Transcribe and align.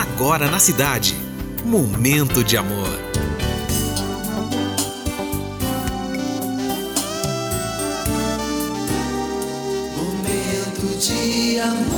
agora 0.00 0.50
na 0.50 0.58
cidade. 0.58 1.14
Momento 1.62 2.42
de 2.42 2.56
amor. 2.56 2.88
Momento 9.94 10.98
de 10.98 11.60
amor. 11.60 11.90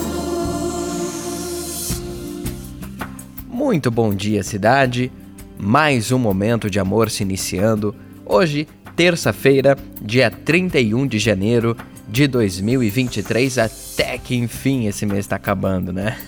Muito 3.46 3.88
bom 3.88 4.12
dia, 4.12 4.43
cidade. 4.43 5.12
Mais 5.57 6.11
um 6.11 6.19
momento 6.19 6.69
de 6.69 6.80
amor 6.80 7.09
se 7.09 7.23
iniciando. 7.23 7.95
Hoje, 8.27 8.66
terça-feira, 8.96 9.79
dia 10.00 10.29
31 10.29 11.07
de 11.07 11.21
janeiro 11.21 11.77
de 12.09 12.27
2023, 12.27 13.59
até 13.59 14.19
que 14.19 14.34
enfim 14.34 14.89
esse 14.89 15.07
mês 15.07 15.21
está 15.21 15.37
acabando, 15.37 15.93
né? 15.93 16.19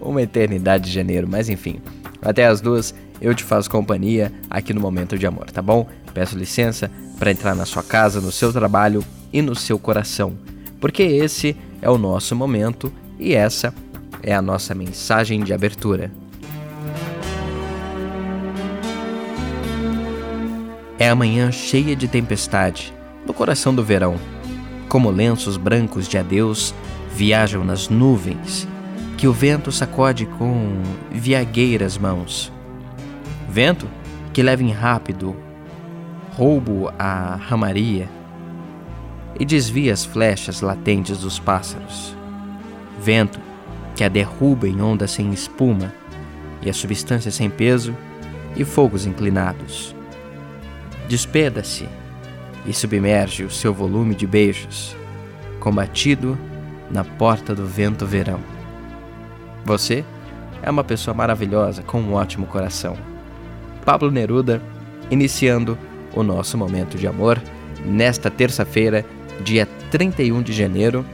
Uma 0.00 0.22
eternidade 0.22 0.84
de 0.84 0.92
janeiro, 0.92 1.28
mas 1.28 1.48
enfim. 1.48 1.80
Até 2.22 2.46
as 2.46 2.60
duas 2.60 2.94
eu 3.20 3.34
te 3.34 3.44
faço 3.44 3.70
companhia 3.70 4.32
aqui 4.48 4.72
no 4.72 4.80
Momento 4.80 5.18
de 5.18 5.26
Amor, 5.26 5.50
tá 5.50 5.60
bom? 5.60 5.86
Peço 6.14 6.38
licença 6.38 6.90
para 7.18 7.30
entrar 7.30 7.54
na 7.54 7.66
sua 7.66 7.82
casa, 7.82 8.20
no 8.20 8.32
seu 8.32 8.52
trabalho 8.52 9.04
e 9.32 9.42
no 9.42 9.54
seu 9.54 9.78
coração, 9.78 10.32
porque 10.80 11.02
esse 11.02 11.54
é 11.82 11.90
o 11.90 11.98
nosso 11.98 12.34
momento 12.34 12.92
e 13.18 13.34
essa 13.34 13.74
é 14.22 14.34
a 14.34 14.42
nossa 14.42 14.74
mensagem 14.74 15.44
de 15.44 15.52
abertura. 15.52 16.10
É 20.98 21.08
a 21.08 21.14
manhã 21.14 21.50
cheia 21.50 21.96
de 21.96 22.08
tempestade, 22.08 22.92
no 23.26 23.32
coração 23.32 23.74
do 23.74 23.82
verão. 23.82 24.16
Como 24.88 25.10
lenços 25.10 25.56
brancos 25.56 26.08
de 26.08 26.18
adeus 26.18 26.74
viajam 27.14 27.64
nas 27.64 27.88
nuvens, 27.88 28.66
que 29.20 29.28
o 29.28 29.34
vento 29.34 29.70
sacode 29.70 30.24
com 30.24 30.80
viagueiras 31.12 31.98
mãos. 31.98 32.50
Vento 33.50 33.86
que 34.32 34.42
leva 34.42 34.62
em 34.62 34.72
rápido 34.72 35.36
roubo 36.32 36.90
a 36.98 37.34
ramaria 37.36 38.08
e 39.38 39.44
desvia 39.44 39.92
as 39.92 40.06
flechas 40.06 40.62
latentes 40.62 41.18
dos 41.18 41.38
pássaros. 41.38 42.16
Vento 42.98 43.38
que 43.94 44.02
a 44.02 44.08
derruba 44.08 44.66
em 44.66 44.80
ondas 44.80 45.10
sem 45.10 45.30
espuma 45.34 45.92
e 46.62 46.70
a 46.70 46.72
substância 46.72 47.30
sem 47.30 47.50
peso 47.50 47.94
e 48.56 48.64
fogos 48.64 49.04
inclinados 49.04 49.94
despeda-se 51.06 51.86
e 52.64 52.72
submerge 52.72 53.44
o 53.44 53.50
seu 53.50 53.74
volume 53.74 54.14
de 54.14 54.26
beijos, 54.26 54.96
combatido 55.58 56.38
na 56.90 57.04
porta 57.04 57.54
do 57.54 57.66
vento 57.66 58.06
verão. 58.06 58.59
Você 59.64 60.04
é 60.62 60.70
uma 60.70 60.84
pessoa 60.84 61.14
maravilhosa 61.14 61.82
com 61.82 62.00
um 62.00 62.14
ótimo 62.14 62.46
coração. 62.46 62.96
Pablo 63.84 64.10
Neruda, 64.10 64.62
iniciando 65.10 65.78
o 66.14 66.22
nosso 66.22 66.58
momento 66.58 66.96
de 66.98 67.06
amor 67.06 67.40
nesta 67.84 68.30
terça-feira, 68.30 69.04
dia 69.42 69.66
31 69.90 70.42
de 70.42 70.52
janeiro, 70.52 71.04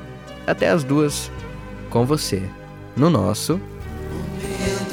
até 0.47 0.69
as 0.69 0.83
duas, 0.83 1.31
com 1.91 2.05
você, 2.05 2.43
no 2.97 3.09
nosso 3.09 3.61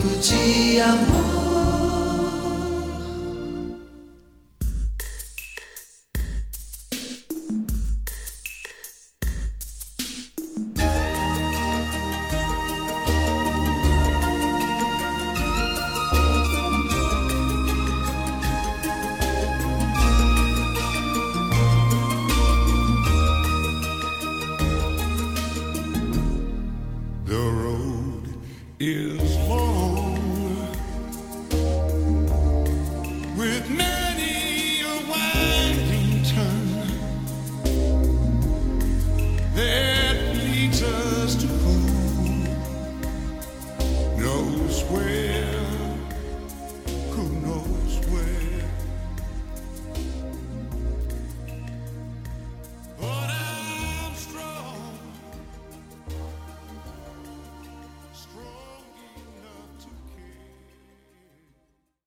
Momento 0.03 0.19
de 0.19 0.79
amor. 0.81 1.32
you 28.83 29.12